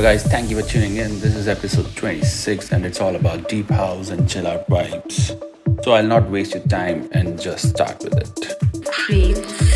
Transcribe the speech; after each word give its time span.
Well, 0.00 0.14
guys, 0.14 0.22
thank 0.22 0.48
you 0.48 0.58
for 0.58 0.66
tuning 0.66 0.96
in. 0.96 1.20
This 1.20 1.36
is 1.36 1.46
episode 1.46 1.94
26, 1.94 2.72
and 2.72 2.86
it's 2.86 3.02
all 3.02 3.16
about 3.16 3.50
deep 3.50 3.68
house 3.68 4.08
and 4.08 4.26
chill 4.26 4.46
out 4.46 4.66
vibes. 4.66 5.36
So 5.84 5.92
I'll 5.92 6.06
not 6.06 6.30
waste 6.30 6.54
your 6.54 6.62
time 6.68 7.10
and 7.12 7.38
just 7.38 7.68
start 7.68 8.02
with 8.02 8.16
it. 8.16 9.69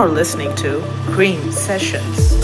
You're 0.00 0.08
listening 0.08 0.54
to 0.56 0.80
Cream 1.12 1.52
Sessions. 1.52 2.39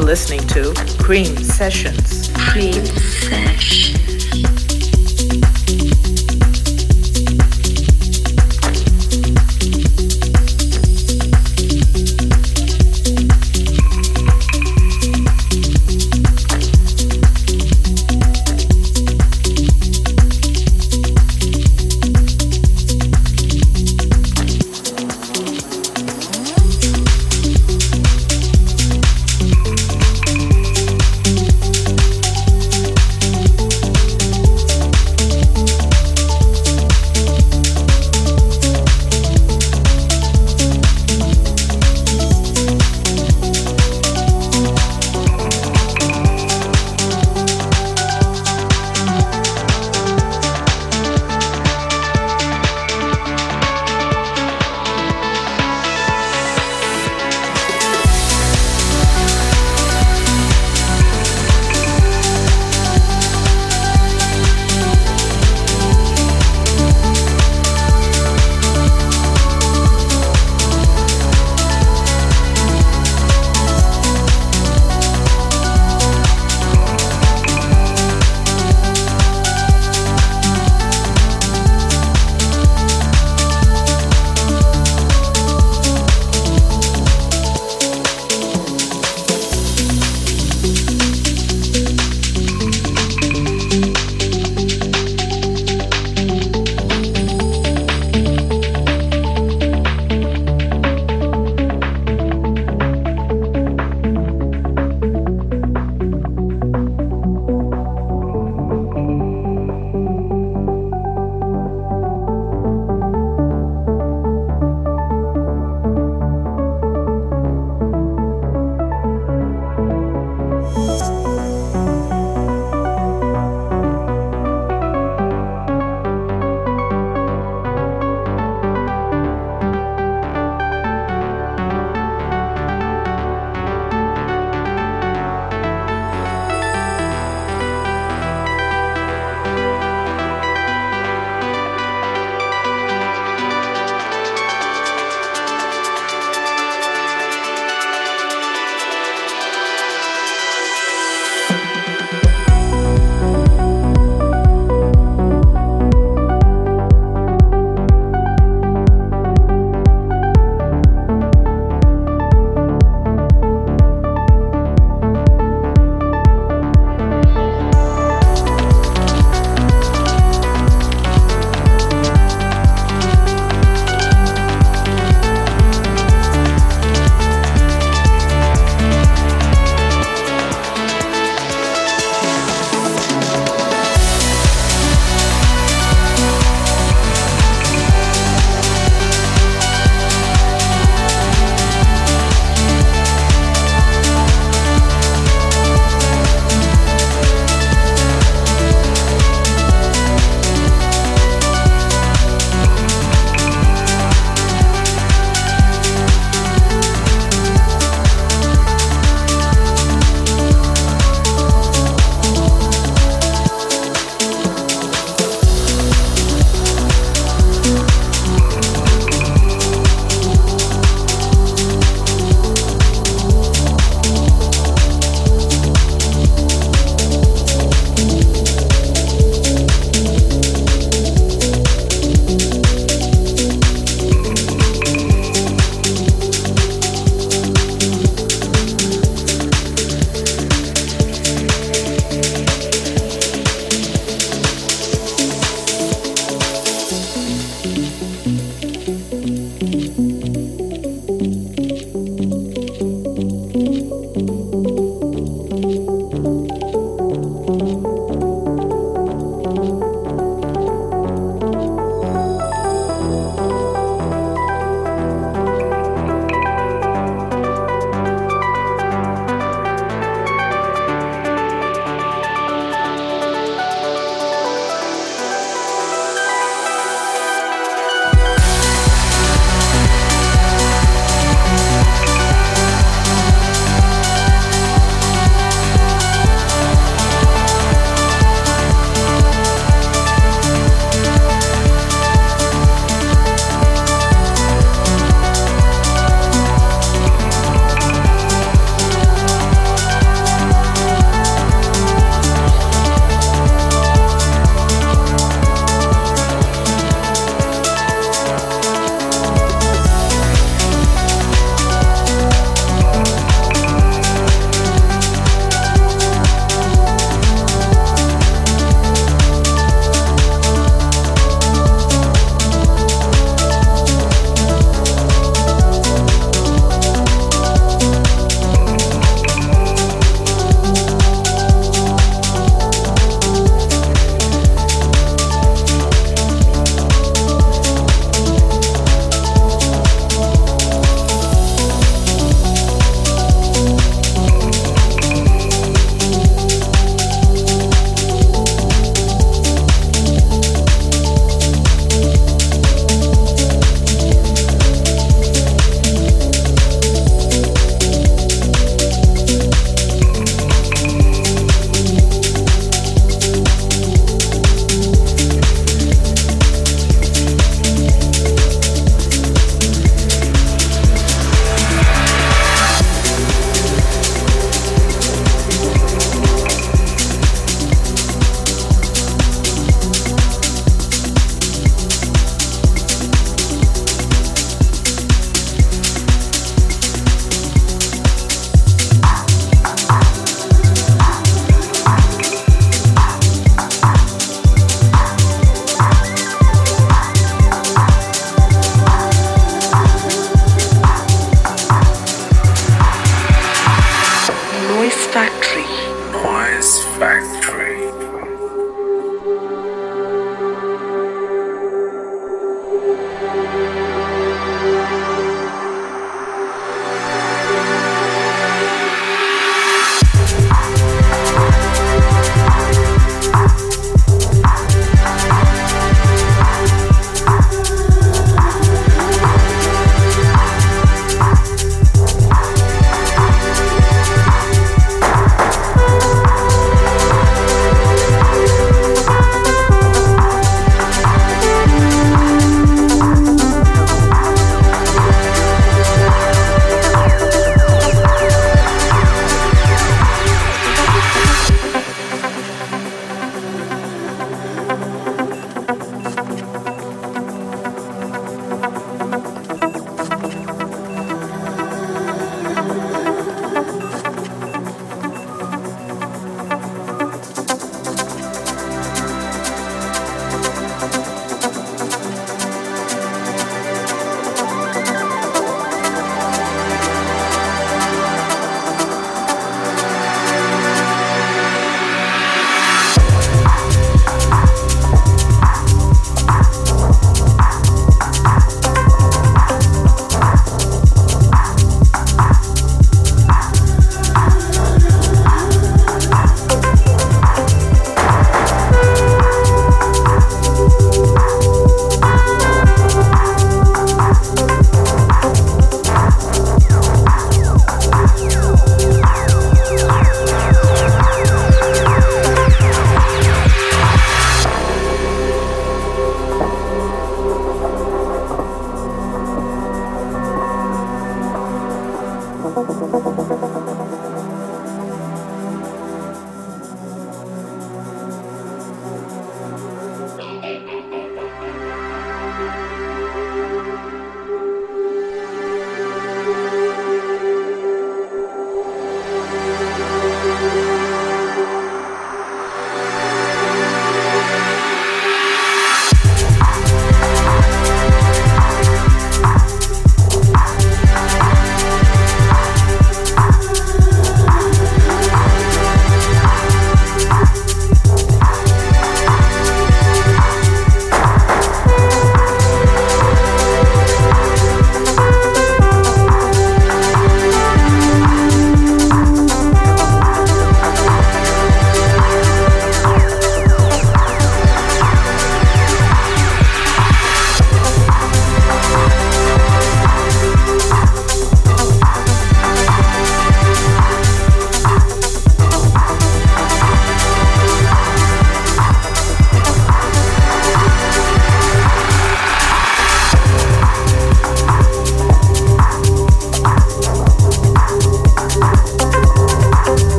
Listening 0.00 0.46
to 0.48 0.74
Cream 0.98 1.36
Sessions. 1.36 2.19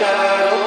Shadow 0.00 0.59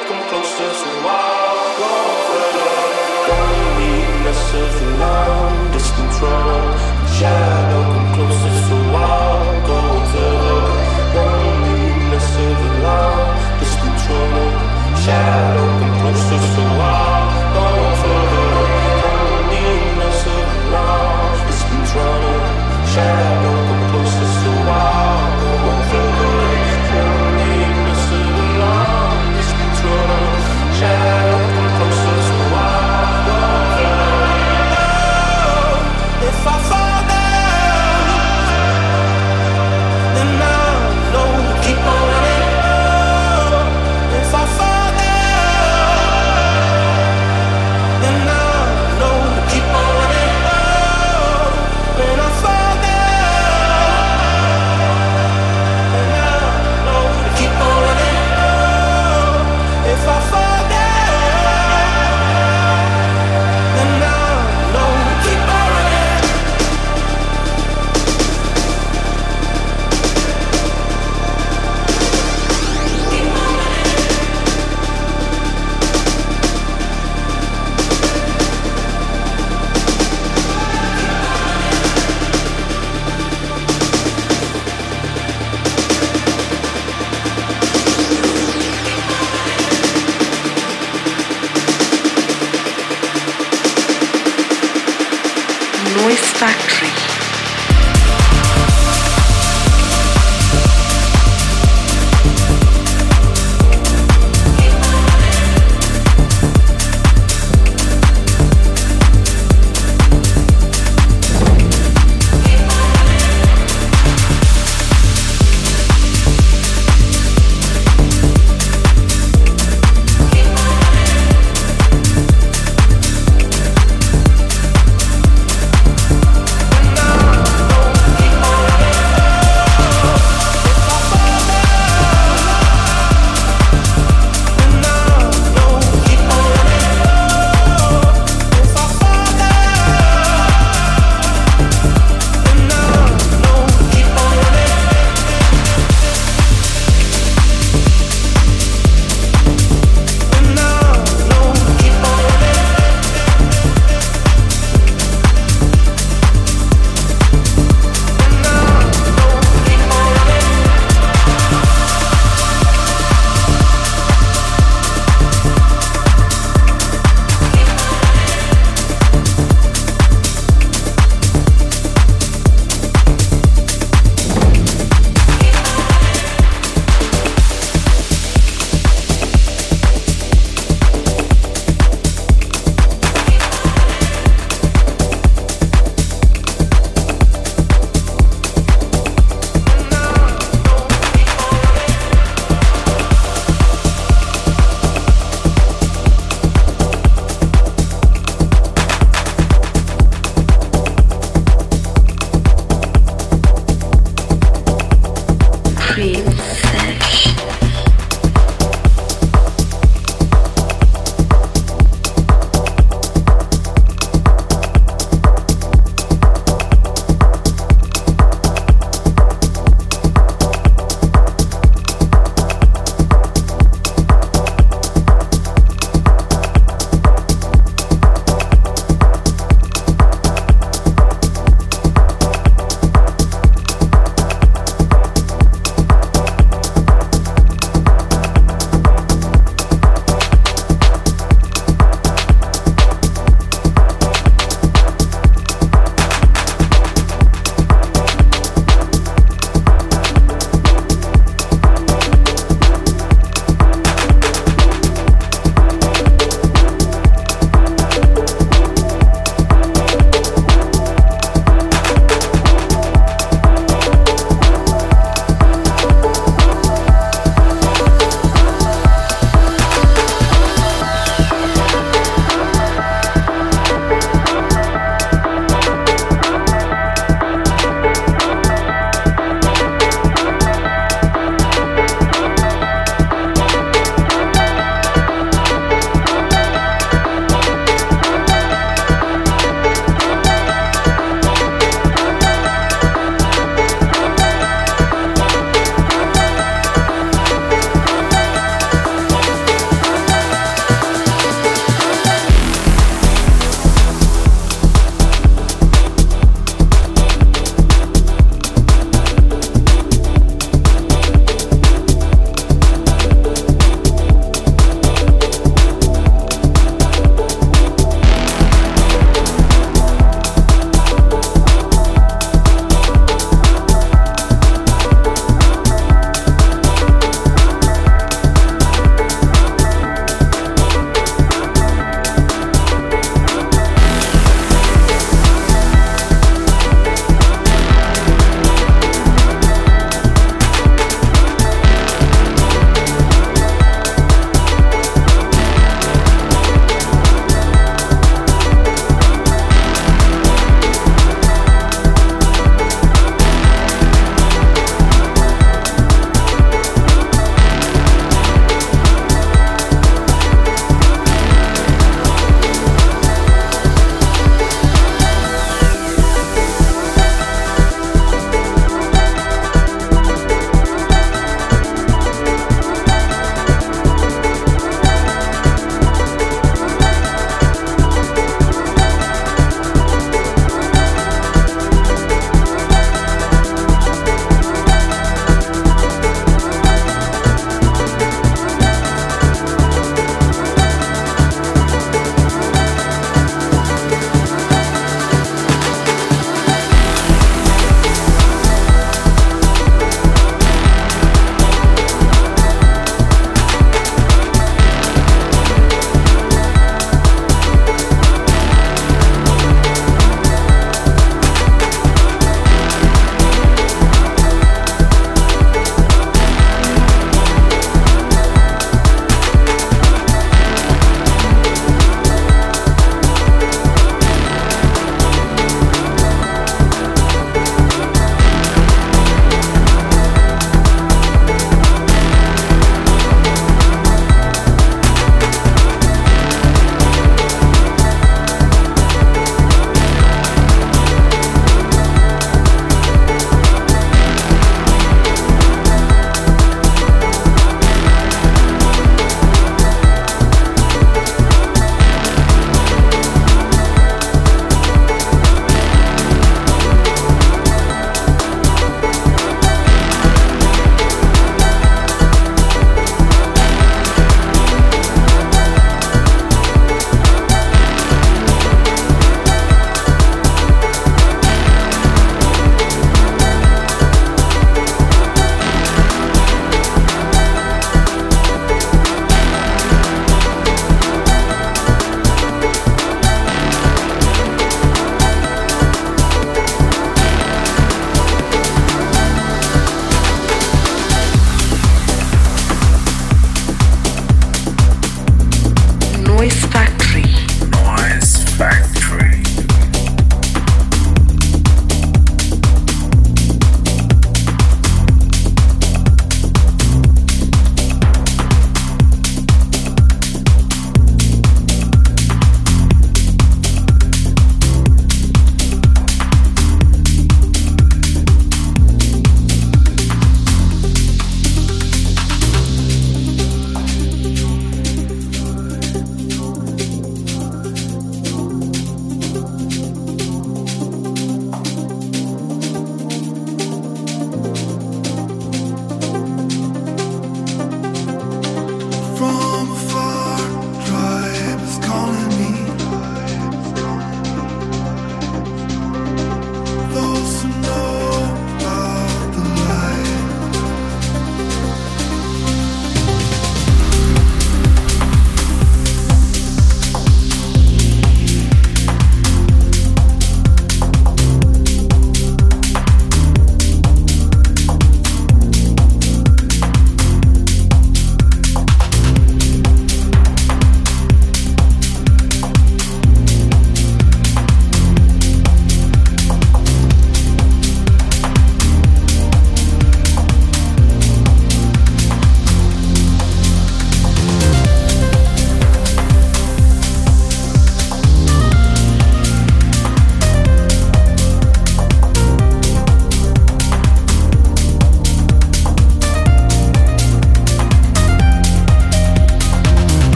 Noise 96.04 96.32
Factory. 96.34 97.13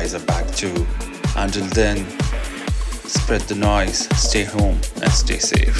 Guys 0.00 0.14
are 0.14 0.26
back 0.26 0.46
too. 0.54 0.86
Until 1.36 1.64
then, 1.68 1.96
spread 3.08 3.40
the 3.48 3.54
noise, 3.54 4.06
stay 4.14 4.44
home, 4.44 4.78
and 5.00 5.10
stay 5.10 5.38
safe. 5.38 5.74